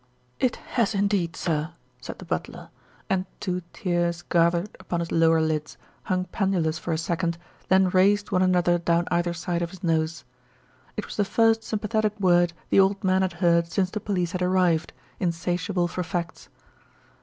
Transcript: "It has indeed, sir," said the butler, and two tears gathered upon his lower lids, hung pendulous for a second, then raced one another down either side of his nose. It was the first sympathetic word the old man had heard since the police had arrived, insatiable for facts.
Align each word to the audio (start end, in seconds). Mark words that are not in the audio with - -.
"It 0.39 0.55
has 0.55 0.95
indeed, 0.95 1.35
sir," 1.35 1.73
said 2.01 2.17
the 2.17 2.25
butler, 2.25 2.71
and 3.07 3.27
two 3.39 3.61
tears 3.71 4.23
gathered 4.23 4.75
upon 4.79 4.99
his 4.99 5.11
lower 5.11 5.39
lids, 5.39 5.77
hung 6.05 6.25
pendulous 6.25 6.79
for 6.79 6.91
a 6.91 6.97
second, 6.97 7.37
then 7.67 7.87
raced 7.87 8.31
one 8.31 8.41
another 8.41 8.79
down 8.79 9.07
either 9.11 9.35
side 9.35 9.61
of 9.61 9.69
his 9.69 9.83
nose. 9.83 10.23
It 10.97 11.05
was 11.05 11.17
the 11.17 11.23
first 11.23 11.63
sympathetic 11.63 12.19
word 12.19 12.53
the 12.71 12.79
old 12.79 13.03
man 13.03 13.21
had 13.21 13.33
heard 13.33 13.67
since 13.71 13.91
the 13.91 13.99
police 13.99 14.31
had 14.31 14.41
arrived, 14.41 14.91
insatiable 15.19 15.87
for 15.87 16.01
facts. 16.01 16.49